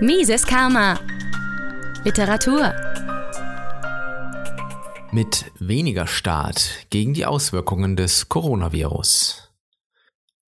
Mises 0.00 0.46
Karma. 0.46 1.00
Literatur. 2.04 2.74
Mit 5.10 5.46
weniger 5.58 6.06
Staat 6.06 6.86
gegen 6.90 7.14
die 7.14 7.24
Auswirkungen 7.24 7.96
des 7.96 8.28
Coronavirus. 8.28 9.50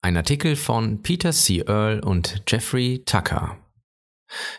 Ein 0.03 0.19
Artikel 0.19 0.54
von 0.54 1.00
Peter 1.00 1.32
C. 1.32 1.61
Earl 1.66 2.00
und 2.00 2.42
Jeffrey 2.46 3.03
Tucker. 3.06 3.56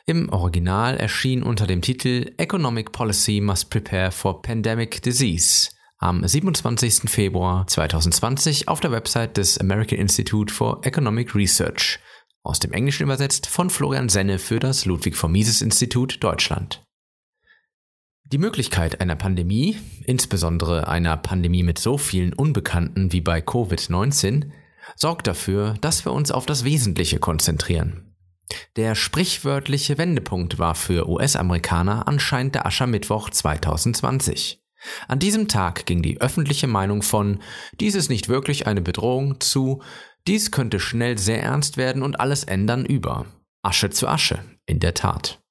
Im 0.08 0.30
Original 0.30 0.98
erschien 0.98 1.44
unter 1.44 1.68
dem 1.68 1.84
Titel 1.84 2.34
Economic 2.38 2.92
Policy 2.92 3.42
Must 3.42 3.70
Prepare 3.70 4.10
for 4.10 4.42
Pandemic 4.42 5.04
Disease 5.04 5.70
am 6.00 6.26
27. 6.26 7.10
Februar 7.10 7.68
2020 7.68 8.68
auf 8.68 8.80
der 8.80 8.92
Website 8.92 9.38
des 9.38 9.58
American 9.60 10.00
Institute 10.00 10.52
for 10.52 10.80
Economic 10.84 11.36
Research, 11.36 12.00
aus 12.50 12.60
dem 12.60 12.74
Englischen 12.74 13.04
übersetzt 13.04 13.48
von 13.48 13.70
Florian 13.70 14.10
Senne 14.10 14.40
für 14.40 14.60
das 14.60 14.86
Ludwig 14.86 15.16
von 15.16 15.32
Mises 15.32 15.62
Institut 15.62 16.24
Deutschland. 16.24 16.84
Die 18.24 18.40
Möglichkeit 18.40 19.02
einer 19.02 19.16
Pandemie, 19.16 19.78
insbesondere 20.06 20.88
einer 20.88 21.16
Pandemie 21.18 21.64
mit 21.64 21.80
so 21.80 21.98
vielen 21.98 22.34
Unbekannten 22.34 23.12
wie 23.12 23.22
bei 23.22 23.40
Covid-19, 23.40 24.50
sorgt 24.96 25.28
dafür, 25.28 25.76
dass 25.82 26.06
wir 26.06 26.12
uns 26.12 26.32
auf 26.32 26.46
das 26.46 26.64
Wesentliche 26.64 27.20
konzentrieren. 27.20 28.16
Der 28.76 28.96
sprichwörtliche 28.96 29.98
Wendepunkt 29.98 30.58
war 30.58 30.74
für 30.74 31.08
US-Amerikaner 31.08 32.08
anscheinend 32.08 32.56
der 32.56 32.66
Aschermittwoch 32.66 33.30
2020. 33.30 34.60
An 35.08 35.20
diesem 35.20 35.48
Tag 35.48 35.86
ging 35.86 36.02
die 36.02 36.22
öffentliche 36.22 36.68
Meinung 36.68 37.02
von 37.02 37.40
dies 37.80 37.96
ist 37.96 38.10
nicht 38.10 38.30
wirklich 38.30 38.66
eine 38.66 38.82
Bedrohung 38.82 39.40
zu 39.40 39.82
dies 40.30 40.52
könnte 40.52 40.80
schnell 40.80 41.18
sehr 41.18 41.42
ernst 41.42 41.78
werden 41.78 42.04
und 42.04 42.20
alles 42.20 42.44
ändern 42.44 42.86
über. 42.86 43.26
Asche 43.64 43.90
zu 43.90 44.08
Asche, 44.08 44.44
in 44.68 44.80
der 44.80 44.94
Tat. 44.94 45.42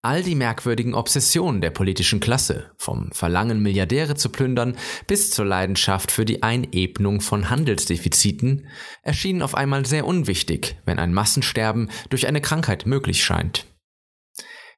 All 0.00 0.22
die 0.22 0.34
merkwürdigen 0.34 0.94
Obsessionen 0.94 1.60
der 1.60 1.70
politischen 1.70 2.18
Klasse, 2.18 2.70
vom 2.78 3.12
Verlangen 3.12 3.60
Milliardäre 3.60 4.14
zu 4.14 4.30
plündern 4.30 4.78
bis 5.06 5.30
zur 5.30 5.44
Leidenschaft 5.44 6.10
für 6.10 6.24
die 6.24 6.42
Einebnung 6.42 7.20
von 7.20 7.50
Handelsdefiziten, 7.50 8.66
erschienen 9.02 9.42
auf 9.42 9.54
einmal 9.54 9.84
sehr 9.84 10.06
unwichtig, 10.06 10.76
wenn 10.86 10.98
ein 10.98 11.12
Massensterben 11.12 11.90
durch 12.08 12.26
eine 12.26 12.40
Krankheit 12.40 12.86
möglich 12.86 13.22
scheint. 13.22 13.66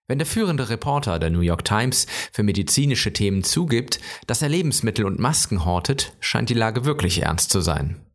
Wenn 0.08 0.18
der 0.18 0.26
führende 0.26 0.70
Reporter 0.70 1.20
der 1.20 1.30
New 1.30 1.40
York 1.40 1.64
Times 1.64 2.08
für 2.32 2.42
medizinische 2.42 3.12
Themen 3.12 3.44
zugibt, 3.44 4.00
dass 4.26 4.42
er 4.42 4.48
Lebensmittel 4.48 5.04
und 5.04 5.20
Masken 5.20 5.64
hortet, 5.64 6.16
scheint 6.18 6.50
die 6.50 6.54
Lage 6.54 6.84
wirklich 6.84 7.22
ernst 7.22 7.50
zu 7.50 7.60
sein. 7.60 8.07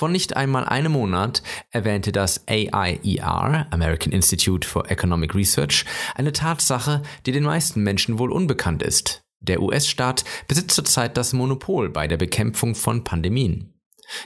Vor 0.00 0.08
nicht 0.08 0.34
einmal 0.34 0.64
einem 0.64 0.92
Monat 0.92 1.42
erwähnte 1.72 2.10
das 2.10 2.48
AIER, 2.48 3.66
American 3.70 4.14
Institute 4.14 4.66
for 4.66 4.90
Economic 4.90 5.34
Research, 5.34 5.84
eine 6.14 6.32
Tatsache, 6.32 7.02
die 7.26 7.32
den 7.32 7.42
meisten 7.42 7.82
Menschen 7.82 8.18
wohl 8.18 8.32
unbekannt 8.32 8.82
ist. 8.82 9.26
Der 9.40 9.60
US-Staat 9.60 10.24
besitzt 10.48 10.74
zurzeit 10.74 11.18
das 11.18 11.34
Monopol 11.34 11.90
bei 11.90 12.08
der 12.08 12.16
Bekämpfung 12.16 12.74
von 12.74 13.04
Pandemien. 13.04 13.74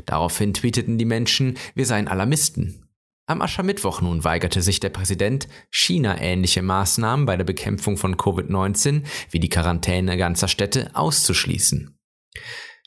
Daraufhin 0.06 0.54
tweeteten 0.54 0.96
die 0.96 1.06
Menschen, 1.06 1.58
wir 1.74 1.86
seien 1.86 2.06
Alarmisten. 2.06 2.88
Am 3.26 3.42
Aschermittwoch 3.42 4.00
nun 4.00 4.22
weigerte 4.22 4.62
sich 4.62 4.78
der 4.78 4.90
Präsident, 4.90 5.48
China-ähnliche 5.72 6.62
Maßnahmen 6.62 7.26
bei 7.26 7.36
der 7.36 7.42
Bekämpfung 7.42 7.96
von 7.96 8.16
Covid-19 8.16 9.02
wie 9.30 9.40
die 9.40 9.48
Quarantäne 9.48 10.16
ganzer 10.18 10.46
Städte 10.46 10.92
auszuschließen. 10.94 11.98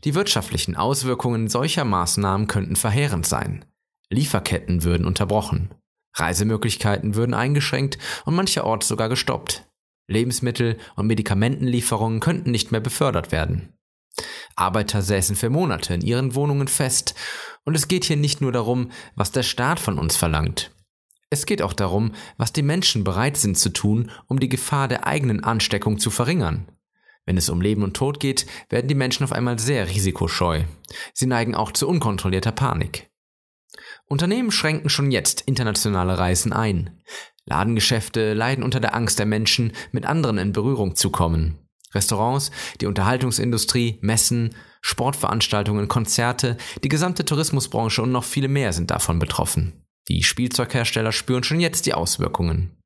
Die 0.04 0.16
wirtschaftlichen 0.16 0.76
Auswirkungen 0.76 1.48
solcher 1.48 1.84
Maßnahmen 1.84 2.48
könnten 2.48 2.76
verheerend 2.76 3.26
sein. 3.26 3.66
Lieferketten 4.10 4.84
würden 4.84 5.06
unterbrochen, 5.06 5.74
Reisemöglichkeiten 6.16 7.16
würden 7.16 7.34
eingeschränkt 7.34 7.98
und 8.26 8.36
mancherorts 8.36 8.88
sogar 8.88 9.10
gestoppt. 9.10 9.66
Lebensmittel- 10.10 10.78
und 10.96 11.08
Medikamentenlieferungen 11.08 12.20
könnten 12.20 12.52
nicht 12.52 12.72
mehr 12.72 12.82
befördert 12.82 13.32
werden. 13.32 13.74
Arbeiter 14.56 15.02
säßen 15.02 15.36
für 15.36 15.50
Monate 15.50 15.94
in 15.94 16.02
ihren 16.02 16.36
Wohnungen 16.36 16.68
fest, 16.68 17.14
und 17.66 17.76
es 17.76 17.90
geht 17.90 18.06
hier 18.06 18.16
nicht 18.16 18.40
nur 18.40 18.52
darum, 18.52 18.92
was 19.16 19.32
der 19.32 19.44
Staat 19.44 19.80
von 19.80 20.00
uns 20.00 20.16
verlangt. 20.16 20.72
Es 21.30 21.46
geht 21.46 21.62
auch 21.62 21.74
darum, 21.74 22.14
was 22.38 22.54
die 22.54 22.62
Menschen 22.62 23.04
bereit 23.04 23.36
sind 23.36 23.58
zu 23.58 23.70
tun, 23.70 24.10
um 24.28 24.40
die 24.40 24.48
Gefahr 24.48 24.88
der 24.88 25.06
eigenen 25.06 25.44
Ansteckung 25.44 26.00
zu 26.00 26.10
verringern. 26.10 26.72
Wenn 27.28 27.38
es 27.38 27.50
um 27.50 27.60
Leben 27.60 27.84
und 27.84 27.94
Tod 27.94 28.22
geht, 28.22 28.48
werden 28.70 28.88
die 28.88 28.96
Menschen 28.96 29.26
auf 29.26 29.34
einmal 29.34 29.60
sehr 29.60 29.90
risikoscheu. 29.90 30.64
Sie 31.14 31.26
neigen 31.26 31.56
auch 31.56 31.74
zu 31.74 31.88
unkontrollierter 31.88 32.54
Panik. 32.54 33.12
Unternehmen 34.06 34.50
schränken 34.50 34.90
schon 34.90 35.12
jetzt 35.12 35.42
internationale 35.42 36.18
Reisen 36.18 36.54
ein. 36.54 37.02
Ladengeschäfte 37.46 38.34
leiden 38.34 38.64
unter 38.64 38.80
der 38.80 38.96
Angst 38.96 39.20
der 39.20 39.26
Menschen, 39.26 39.74
mit 39.92 40.06
anderen 40.06 40.38
in 40.38 40.54
Berührung 40.54 40.96
zu 40.96 41.10
kommen. 41.10 41.60
Restaurants, 41.94 42.50
die 42.80 42.86
Unterhaltungsindustrie, 42.86 44.00
Messen, 44.02 44.56
Sportveranstaltungen, 44.82 45.90
Konzerte, 45.90 46.56
die 46.84 46.90
gesamte 46.90 47.26
Tourismusbranche 47.26 48.02
und 48.02 48.12
noch 48.14 48.24
viele 48.24 48.48
mehr 48.48 48.72
sind 48.72 48.90
davon 48.90 49.20
betroffen. 49.20 49.86
Die 50.08 50.24
Spielzeughersteller 50.24 51.12
spüren 51.12 51.44
schon 51.44 51.60
jetzt 51.60 51.86
die 51.86 51.94
Auswirkungen. 51.94 52.82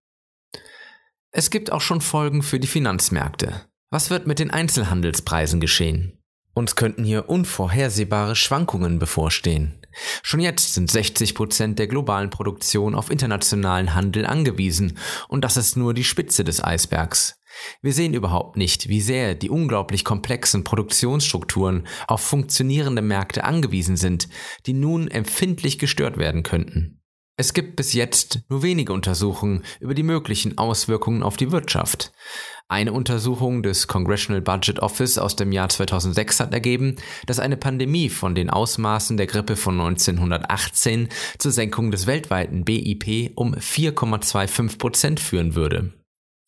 Es 1.31 1.51
gibt 1.51 1.71
auch 1.71 1.81
schon 1.81 2.01
Folgen 2.01 2.41
für 2.41 2.59
die 2.59 2.67
Finanzmärkte. 2.67 3.70
Was 3.93 4.09
wird 4.09 4.25
mit 4.25 4.39
den 4.39 4.51
Einzelhandelspreisen 4.51 5.59
geschehen? 5.59 6.17
Uns 6.53 6.77
könnten 6.77 7.03
hier 7.03 7.27
unvorhersehbare 7.27 8.37
Schwankungen 8.37 8.99
bevorstehen. 8.99 9.85
Schon 10.23 10.39
jetzt 10.39 10.73
sind 10.73 10.89
60 10.89 11.35
Prozent 11.35 11.77
der 11.77 11.87
globalen 11.87 12.29
Produktion 12.29 12.95
auf 12.95 13.11
internationalen 13.11 13.93
Handel 13.93 14.25
angewiesen 14.25 14.97
und 15.27 15.43
das 15.43 15.57
ist 15.57 15.75
nur 15.75 15.93
die 15.93 16.05
Spitze 16.05 16.45
des 16.45 16.63
Eisbergs. 16.63 17.35
Wir 17.81 17.91
sehen 17.91 18.13
überhaupt 18.13 18.55
nicht, 18.55 18.87
wie 18.87 19.01
sehr 19.01 19.35
die 19.35 19.49
unglaublich 19.49 20.05
komplexen 20.05 20.63
Produktionsstrukturen 20.63 21.85
auf 22.07 22.21
funktionierende 22.21 23.01
Märkte 23.01 23.43
angewiesen 23.43 23.97
sind, 23.97 24.29
die 24.67 24.73
nun 24.73 25.09
empfindlich 25.09 25.79
gestört 25.79 26.17
werden 26.17 26.43
könnten. 26.43 27.00
Es 27.37 27.53
gibt 27.53 27.75
bis 27.75 27.93
jetzt 27.93 28.41
nur 28.49 28.61
wenige 28.61 28.93
Untersuchungen 28.93 29.63
über 29.79 29.93
die 29.93 30.03
möglichen 30.03 30.57
Auswirkungen 30.57 31.23
auf 31.23 31.37
die 31.37 31.51
Wirtschaft. 31.51 32.11
Eine 32.67 32.93
Untersuchung 32.93 33.63
des 33.63 33.87
Congressional 33.87 34.41
Budget 34.41 34.79
Office 34.79 35.17
aus 35.17 35.35
dem 35.35 35.51
Jahr 35.51 35.67
2006 35.67 36.39
hat 36.39 36.53
ergeben, 36.53 36.95
dass 37.25 37.39
eine 37.39 37.57
Pandemie 37.57 38.09
von 38.09 38.35
den 38.35 38.49
Ausmaßen 38.49 39.17
der 39.17 39.27
Grippe 39.27 39.55
von 39.55 39.79
1918 39.79 41.09
zur 41.37 41.51
Senkung 41.51 41.91
des 41.91 42.07
weltweiten 42.07 42.63
BIP 42.63 43.31
um 43.35 43.55
4,25 43.55 44.77
Prozent 44.77 45.19
führen 45.19 45.55
würde. 45.55 45.93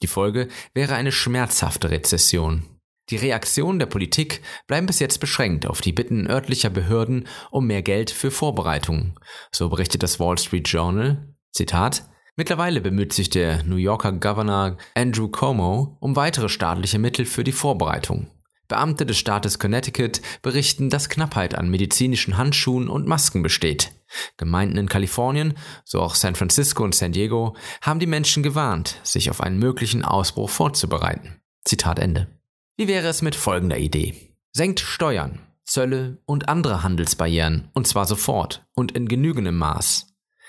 Die 0.01 0.07
Folge 0.07 0.47
wäre 0.73 0.95
eine 0.95 1.11
schmerzhafte 1.11 1.89
Rezession. 1.89 2.72
Die 3.13 3.17
Reaktionen 3.17 3.77
der 3.77 3.85
Politik 3.85 4.41
bleiben 4.65 4.87
bis 4.87 4.97
jetzt 4.97 5.19
beschränkt 5.19 5.67
auf 5.67 5.81
die 5.81 5.91
Bitten 5.91 6.27
örtlicher 6.27 6.71
Behörden 6.71 7.27
um 7.51 7.67
mehr 7.67 7.83
Geld 7.83 8.09
für 8.09 8.31
Vorbereitungen. 8.31 9.13
So 9.51 9.69
berichtet 9.69 10.01
das 10.01 10.19
Wall 10.19 10.39
Street 10.39 10.67
Journal. 10.67 11.27
Zitat 11.51 12.09
Mittlerweile 12.35 12.81
bemüht 12.81 13.13
sich 13.13 13.29
der 13.29 13.61
New 13.65 13.75
Yorker 13.75 14.13
Governor 14.13 14.77
Andrew 14.95 15.27
Cuomo 15.27 15.95
um 15.99 16.15
weitere 16.15 16.49
staatliche 16.49 16.97
Mittel 16.97 17.25
für 17.25 17.43
die 17.43 17.51
Vorbereitung. 17.51 18.31
Beamte 18.67 19.05
des 19.05 19.19
Staates 19.19 19.59
Connecticut 19.59 20.19
berichten, 20.41 20.89
dass 20.89 21.07
Knappheit 21.07 21.53
an 21.53 21.69
medizinischen 21.69 22.37
Handschuhen 22.37 22.87
und 22.87 23.05
Masken 23.07 23.43
besteht. 23.43 23.91
Gemeinden 24.37 24.77
in 24.77 24.89
Kalifornien, 24.89 25.53
so 25.85 26.01
auch 26.01 26.15
San 26.15 26.33
Francisco 26.33 26.83
und 26.83 26.95
San 26.95 27.11
Diego, 27.11 27.55
haben 27.83 27.99
die 27.99 28.07
Menschen 28.07 28.41
gewarnt, 28.41 28.99
sich 29.03 29.29
auf 29.29 29.39
einen 29.39 29.59
möglichen 29.59 30.03
Ausbruch 30.03 30.49
vorzubereiten. 30.49 31.39
Zitat 31.63 31.99
Ende. 31.99 32.39
Wie 32.75 32.87
wäre 32.87 33.07
es 33.07 33.21
mit 33.21 33.35
folgender 33.35 33.77
Idee? 33.77 34.15
Senkt 34.51 34.79
Steuern, 34.79 35.39
Zölle 35.63 36.17
und 36.25 36.49
andere 36.49 36.81
Handelsbarrieren, 36.81 37.69
und 37.73 37.87
zwar 37.87 38.07
sofort 38.07 38.65
und 38.73 38.93
in 38.93 39.07
genügendem 39.07 39.57
Maß. 39.57 40.07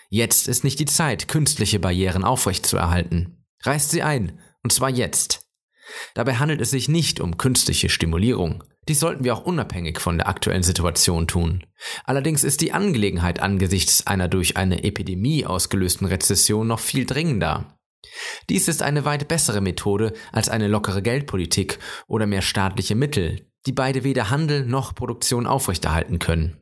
Jetzt 0.09 0.49
ist 0.49 0.65
nicht 0.65 0.81
die 0.81 0.87
Zeit, 0.87 1.29
künstliche 1.29 1.79
Barrieren 1.79 2.25
aufrechtzuerhalten. 2.25 3.45
Reißt 3.63 3.91
sie 3.91 4.03
ein, 4.03 4.39
und 4.63 4.73
zwar 4.73 4.89
jetzt. 4.89 5.51
Dabei 6.15 6.37
handelt 6.37 6.63
es 6.63 6.71
sich 6.71 6.89
nicht 6.89 7.21
um 7.21 7.37
künstliche 7.37 7.91
Stimulierung. 7.91 8.65
Dies 8.89 9.01
sollten 9.01 9.25
wir 9.25 9.35
auch 9.35 9.45
unabhängig 9.45 10.01
von 10.01 10.17
der 10.17 10.29
aktuellen 10.29 10.63
Situation 10.63 11.27
tun. 11.27 11.67
Allerdings 12.05 12.43
ist 12.43 12.63
die 12.63 12.73
Angelegenheit 12.73 13.41
angesichts 13.41 14.07
einer 14.07 14.29
durch 14.29 14.57
eine 14.57 14.83
Epidemie 14.83 15.45
ausgelösten 15.45 16.07
Rezession 16.07 16.67
noch 16.69 16.81
viel 16.81 17.05
dringender. 17.05 17.79
Dies 18.49 18.69
ist 18.69 18.83
eine 18.83 19.05
weit 19.05 19.29
bessere 19.29 19.61
Methode 19.61 20.13
als 20.33 20.49
eine 20.49 20.69
lockere 20.69 21.03
Geldpolitik 21.03 21.79
oder 22.07 22.27
mehr 22.27 22.43
staatliche 22.43 22.95
Mittel, 22.95 23.47
die 23.67 23.73
beide 23.73 24.05
weder 24.05 24.31
Handel 24.31 24.65
noch 24.67 24.95
Produktion 24.95 25.47
aufrechterhalten 25.47 26.19
können. 26.19 26.57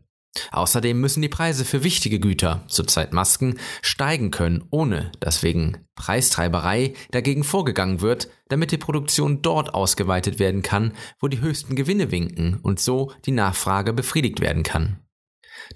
Außerdem 0.50 0.98
müssen 0.98 1.20
die 1.20 1.28
Preise 1.28 1.64
für 1.64 1.84
wichtige 1.84 2.18
Güter, 2.18 2.64
zurzeit 2.66 3.12
Masken, 3.12 3.58
steigen 3.82 4.30
können, 4.30 4.64
ohne 4.70 5.12
dass 5.20 5.42
wegen 5.42 5.86
Preistreiberei 5.94 6.94
dagegen 7.10 7.44
vorgegangen 7.44 8.00
wird, 8.00 8.30
damit 8.48 8.72
die 8.72 8.78
Produktion 8.78 9.42
dort 9.42 9.74
ausgeweitet 9.74 10.38
werden 10.38 10.62
kann, 10.62 10.92
wo 11.20 11.28
die 11.28 11.40
höchsten 11.40 11.76
Gewinne 11.76 12.10
winken 12.10 12.58
und 12.62 12.80
so 12.80 13.12
die 13.26 13.32
Nachfrage 13.32 13.92
befriedigt 13.92 14.40
werden 14.40 14.62
kann. 14.62 15.00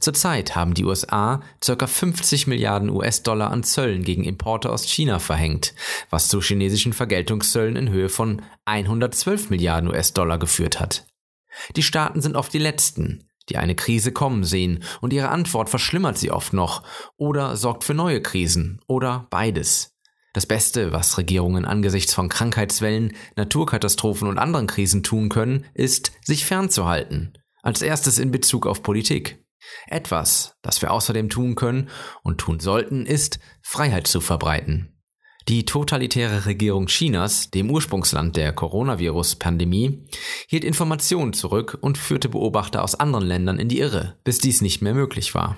Zurzeit 0.00 0.54
haben 0.56 0.74
die 0.74 0.84
USA 0.84 1.42
ca. 1.60 1.86
50 1.86 2.46
Milliarden 2.46 2.90
US-Dollar 2.90 3.50
an 3.50 3.62
Zöllen 3.62 4.02
gegen 4.02 4.24
Importe 4.24 4.70
aus 4.70 4.84
China 4.84 5.18
verhängt, 5.18 5.74
was 6.10 6.28
zu 6.28 6.40
chinesischen 6.40 6.92
Vergeltungszöllen 6.92 7.76
in 7.76 7.90
Höhe 7.90 8.08
von 8.08 8.42
112 8.64 9.50
Milliarden 9.50 9.90
US-Dollar 9.90 10.38
geführt 10.38 10.80
hat. 10.80 11.06
Die 11.76 11.82
Staaten 11.82 12.20
sind 12.20 12.36
oft 12.36 12.52
die 12.52 12.58
Letzten, 12.58 13.28
die 13.48 13.56
eine 13.56 13.74
Krise 13.74 14.12
kommen 14.12 14.44
sehen, 14.44 14.82
und 15.00 15.12
ihre 15.12 15.28
Antwort 15.28 15.70
verschlimmert 15.70 16.18
sie 16.18 16.30
oft 16.30 16.52
noch 16.52 16.82
oder 17.16 17.56
sorgt 17.56 17.84
für 17.84 17.94
neue 17.94 18.20
Krisen 18.20 18.80
oder 18.86 19.26
beides. 19.30 19.92
Das 20.32 20.44
Beste, 20.44 20.92
was 20.92 21.16
Regierungen 21.16 21.64
angesichts 21.64 22.12
von 22.12 22.28
Krankheitswellen, 22.28 23.16
Naturkatastrophen 23.36 24.28
und 24.28 24.36
anderen 24.36 24.66
Krisen 24.66 25.02
tun 25.02 25.30
können, 25.30 25.64
ist, 25.72 26.12
sich 26.22 26.44
fernzuhalten. 26.44 27.32
Als 27.62 27.80
erstes 27.80 28.18
in 28.18 28.30
Bezug 28.32 28.66
auf 28.66 28.82
Politik. 28.82 29.42
Etwas, 29.86 30.56
das 30.62 30.82
wir 30.82 30.92
außerdem 30.92 31.28
tun 31.28 31.54
können 31.54 31.88
und 32.22 32.38
tun 32.38 32.60
sollten, 32.60 33.06
ist, 33.06 33.38
Freiheit 33.62 34.06
zu 34.06 34.20
verbreiten. 34.20 34.92
Die 35.48 35.64
totalitäre 35.64 36.46
Regierung 36.46 36.86
Chinas, 36.86 37.52
dem 37.52 37.70
Ursprungsland 37.70 38.36
der 38.36 38.52
Coronavirus-Pandemie, 38.52 40.08
hielt 40.48 40.64
Informationen 40.64 41.34
zurück 41.34 41.78
und 41.80 41.98
führte 41.98 42.28
Beobachter 42.28 42.82
aus 42.82 42.96
anderen 42.96 43.26
Ländern 43.26 43.60
in 43.60 43.68
die 43.68 43.78
Irre, 43.78 44.18
bis 44.24 44.38
dies 44.38 44.60
nicht 44.60 44.82
mehr 44.82 44.94
möglich 44.94 45.36
war. 45.36 45.56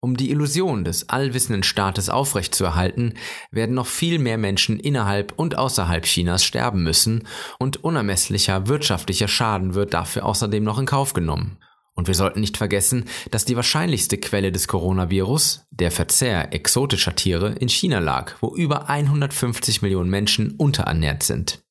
Um 0.00 0.16
die 0.16 0.32
Illusion 0.32 0.82
des 0.82 1.08
allwissenden 1.08 1.62
Staates 1.62 2.08
aufrechtzuerhalten, 2.08 3.14
werden 3.52 3.76
noch 3.76 3.86
viel 3.86 4.18
mehr 4.18 4.38
Menschen 4.38 4.80
innerhalb 4.80 5.32
und 5.38 5.56
außerhalb 5.56 6.04
Chinas 6.04 6.44
sterben 6.44 6.82
müssen 6.82 7.28
und 7.60 7.84
unermesslicher 7.84 8.66
wirtschaftlicher 8.66 9.28
Schaden 9.28 9.74
wird 9.74 9.94
dafür 9.94 10.24
außerdem 10.24 10.64
noch 10.64 10.80
in 10.80 10.86
Kauf 10.86 11.12
genommen. 11.12 11.58
Und 11.94 12.08
wir 12.08 12.14
sollten 12.14 12.40
nicht 12.40 12.56
vergessen, 12.56 13.04
dass 13.30 13.44
die 13.44 13.56
wahrscheinlichste 13.56 14.16
Quelle 14.16 14.50
des 14.50 14.66
Coronavirus, 14.66 15.66
der 15.70 15.90
Verzehr 15.90 16.54
exotischer 16.54 17.14
Tiere, 17.14 17.52
in 17.52 17.68
China 17.68 17.98
lag, 17.98 18.34
wo 18.40 18.54
über 18.54 18.88
150 18.88 19.82
Millionen 19.82 20.08
Menschen 20.08 20.52
unterernährt 20.52 21.22
sind. 21.22 21.62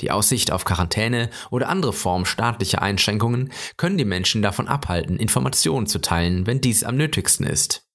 Die 0.00 0.10
Aussicht 0.10 0.50
auf 0.52 0.64
Quarantäne 0.64 1.30
oder 1.50 1.68
andere 1.68 1.94
Formen 1.94 2.26
staatlicher 2.26 2.82
Einschränkungen 2.82 3.52
können 3.78 3.96
die 3.96 4.04
Menschen 4.04 4.42
davon 4.42 4.68
abhalten, 4.68 5.16
Informationen 5.16 5.86
zu 5.86 6.00
teilen, 6.00 6.46
wenn 6.46 6.60
dies 6.60 6.84
am 6.84 6.96
nötigsten 6.96 7.46
ist. 7.46 7.88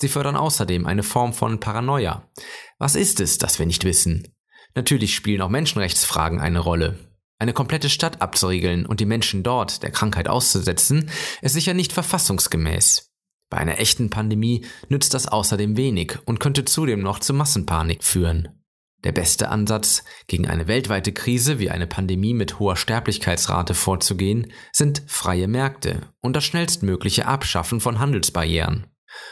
Sie 0.00 0.08
fördern 0.08 0.36
außerdem 0.36 0.86
eine 0.86 1.02
Form 1.02 1.32
von 1.32 1.60
Paranoia. 1.60 2.30
Was 2.78 2.94
ist 2.94 3.20
es, 3.20 3.38
das 3.38 3.58
wir 3.58 3.66
nicht 3.66 3.84
wissen? 3.84 4.34
Natürlich 4.74 5.14
spielen 5.14 5.42
auch 5.42 5.50
Menschenrechtsfragen 5.50 6.40
eine 6.40 6.60
Rolle. 6.60 7.09
Eine 7.40 7.54
komplette 7.54 7.88
Stadt 7.88 8.20
abzuriegeln 8.20 8.84
und 8.84 9.00
die 9.00 9.06
Menschen 9.06 9.42
dort 9.42 9.82
der 9.82 9.90
Krankheit 9.90 10.28
auszusetzen, 10.28 11.10
ist 11.40 11.54
sicher 11.54 11.72
nicht 11.72 11.90
verfassungsgemäß. 11.90 13.10
Bei 13.48 13.56
einer 13.56 13.78
echten 13.78 14.10
Pandemie 14.10 14.66
nützt 14.90 15.14
das 15.14 15.26
außerdem 15.26 15.78
wenig 15.78 16.18
und 16.26 16.38
könnte 16.38 16.66
zudem 16.66 17.00
noch 17.00 17.18
zu 17.18 17.32
Massenpanik 17.32 18.04
führen. 18.04 18.62
Der 19.04 19.12
beste 19.12 19.48
Ansatz, 19.48 20.04
gegen 20.26 20.48
eine 20.48 20.68
weltweite 20.68 21.12
Krise 21.12 21.58
wie 21.58 21.70
eine 21.70 21.86
Pandemie 21.86 22.34
mit 22.34 22.58
hoher 22.58 22.76
Sterblichkeitsrate 22.76 23.72
vorzugehen, 23.72 24.52
sind 24.70 25.02
freie 25.06 25.48
Märkte 25.48 26.02
und 26.20 26.36
das 26.36 26.44
schnellstmögliche 26.44 27.26
Abschaffen 27.26 27.80
von 27.80 27.98
Handelsbarrieren. 27.98 28.86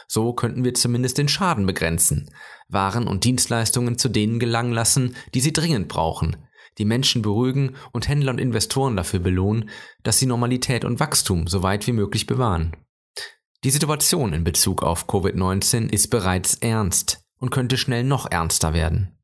So 0.07 0.33
könnten 0.33 0.65
wir 0.65 0.73
zumindest 0.73 1.19
den 1.19 1.29
Schaden 1.29 1.67
begrenzen, 1.67 2.31
Waren 2.69 3.07
und 3.07 3.25
Dienstleistungen 3.25 3.99
zu 3.99 4.09
denen 4.09 4.39
gelangen 4.39 4.73
lassen, 4.73 5.15
die 5.35 5.41
sie 5.41 5.53
dringend 5.53 5.89
brauchen, 5.89 6.48
die 6.79 6.85
Menschen 6.85 7.23
beruhigen 7.23 7.77
und 7.93 8.09
Händler 8.09 8.33
und 8.33 8.41
Investoren 8.41 8.97
dafür 8.97 9.21
belohnen, 9.21 9.69
dass 10.03 10.19
sie 10.19 10.27
Normalität 10.27 10.85
und 10.85 11.01
Wachstum 11.01 11.47
so 11.47 11.63
weit 11.63 11.87
wie 11.87 11.93
möglich 11.93 12.27
bewahren. 12.27 12.77
Die 13.65 13.71
Situation 13.71 14.33
in 14.33 14.45
Bezug 14.45 14.83
auf 14.83 15.09
Covid-19 15.09 15.93
ist 15.93 16.09
bereits 16.09 16.55
ernst 16.55 17.25
und 17.41 17.51
könnte 17.51 17.77
schnell 17.77 18.05
noch 18.05 18.31
ernster 18.31 18.73
werden. 18.73 19.19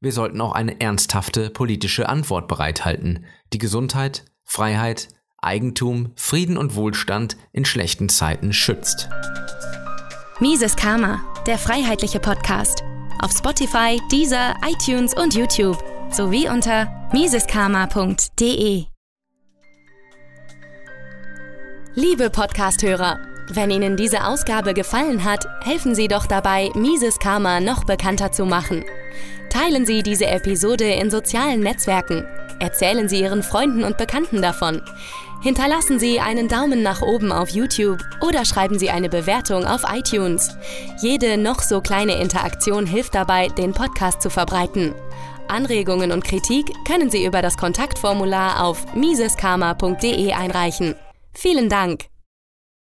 Wir 0.00 0.12
sollten 0.12 0.40
auch 0.40 0.52
eine 0.52 0.80
ernsthafte 0.80 1.50
politische 1.50 2.08
Antwort 2.08 2.46
bereithalten, 2.48 3.24
die 3.52 3.58
Gesundheit, 3.58 4.26
Freiheit, 4.44 5.08
Eigentum, 5.38 6.12
Frieden 6.16 6.56
und 6.56 6.74
Wohlstand 6.74 7.36
in 7.52 7.64
schlechten 7.64 8.08
Zeiten 8.08 8.52
schützt. 8.52 9.08
Mises 10.40 10.76
Karma, 10.76 11.22
der 11.46 11.58
freiheitliche 11.58 12.20
Podcast. 12.20 12.82
Auf 13.20 13.32
Spotify, 13.32 13.98
Deezer, 14.12 14.54
iTunes 14.64 15.14
und 15.14 15.34
YouTube 15.34 15.82
sowie 16.12 16.48
unter 16.48 16.88
miseskarma.de. 17.12 18.84
Liebe 21.94 22.30
Podcasthörer, 22.30 23.18
wenn 23.50 23.70
Ihnen 23.70 23.96
diese 23.96 24.24
Ausgabe 24.24 24.74
gefallen 24.74 25.24
hat, 25.24 25.46
helfen 25.64 25.94
Sie 25.94 26.08
doch 26.08 26.26
dabei, 26.26 26.70
Mises 26.74 27.18
Karma 27.18 27.60
noch 27.60 27.84
bekannter 27.84 28.30
zu 28.30 28.44
machen. 28.44 28.84
Teilen 29.50 29.86
Sie 29.86 30.02
diese 30.02 30.26
Episode 30.26 30.84
in 30.84 31.10
sozialen 31.10 31.60
Netzwerken. 31.60 32.26
Erzählen 32.60 33.08
Sie 33.08 33.20
Ihren 33.20 33.42
Freunden 33.42 33.84
und 33.84 33.96
Bekannten 33.96 34.42
davon. 34.42 34.82
Hinterlassen 35.42 35.98
Sie 35.98 36.20
einen 36.20 36.48
Daumen 36.48 36.82
nach 36.82 37.00
oben 37.00 37.30
auf 37.32 37.50
YouTube 37.50 38.00
oder 38.20 38.44
schreiben 38.44 38.78
Sie 38.78 38.90
eine 38.90 39.08
Bewertung 39.08 39.64
auf 39.64 39.82
iTunes. 39.88 40.50
Jede 41.00 41.38
noch 41.38 41.60
so 41.62 41.80
kleine 41.80 42.20
Interaktion 42.20 42.86
hilft 42.86 43.14
dabei, 43.14 43.48
den 43.48 43.72
Podcast 43.72 44.20
zu 44.20 44.30
verbreiten. 44.30 44.94
Anregungen 45.50 46.12
und 46.12 46.24
Kritik 46.24 46.66
können 46.86 47.10
Sie 47.10 47.24
über 47.24 47.42
das 47.42 47.56
Kontaktformular 47.56 48.64
auf 48.64 48.94
miseskarma.de 48.94 50.32
einreichen. 50.32 50.94
Vielen 51.32 51.68
Dank! 51.68 52.08